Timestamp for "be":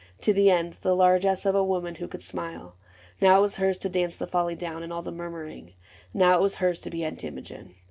6.89-7.03